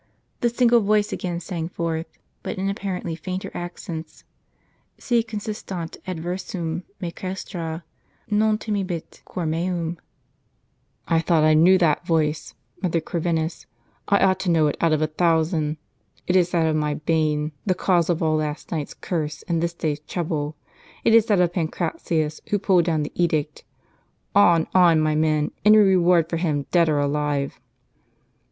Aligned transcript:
The 0.39 0.49
single 0.49 0.79
voice 0.81 1.13
again 1.13 1.39
sang 1.41 1.69
forth, 1.69 2.07
but 2.41 2.57
in 2.57 2.71
apparently 2.71 3.15
fainter 3.15 3.51
accents: 3.53 4.23
"Si 4.97 5.21
consistant 5.21 5.97
adversum 6.07 6.81
me 6.99 7.11
castra, 7.11 7.83
non 8.27 8.57
timebit 8.57 9.21
cor 9.25 9.45
meum." 9.45 9.99
I 11.07 11.17
"I 11.17 11.19
thought 11.19 11.43
I 11.43 11.53
knew 11.53 11.77
that 11.77 12.03
voice," 12.07 12.55
muttered 12.81 13.05
Corvinus. 13.05 13.67
"I 14.07 14.23
ought 14.25 14.39
to 14.39 14.49
know 14.49 14.65
it 14.65 14.77
out 14.81 14.91
of 14.91 15.03
a 15.03 15.05
thousand. 15.05 15.77
It 16.25 16.35
is 16.35 16.49
that 16.49 16.65
of 16.65 16.75
my 16.75 16.95
bane, 16.95 17.51
the 17.63 17.75
cause 17.75 18.09
of 18.09 18.23
all 18.23 18.37
last 18.37 18.71
night's 18.71 18.95
curse 18.95 19.43
and 19.43 19.61
this 19.61 19.75
day's 19.75 19.99
trouble. 19.99 20.55
It 21.03 21.13
is 21.13 21.27
that 21.27 21.39
of 21.39 21.53
Pancratius, 21.53 22.41
who 22.49 22.57
pulled 22.57 22.85
down 22.85 23.03
the 23.03 23.11
edict. 23.13 23.65
On, 24.33 24.65
on, 24.73 24.99
my 24.99 25.13
men; 25.13 25.51
any 25.63 25.77
reward 25.77 26.27
for 26.27 26.37
him, 26.37 26.65
dead 26.71 26.89
or 26.89 26.97
alive 26.97 27.59